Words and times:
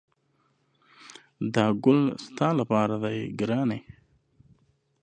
دا 1.53 1.65
ګل 1.83 2.01
ستا 2.25 2.47
لپاره 2.59 2.95
دی 3.03 3.19
ګرانې! 3.39 3.79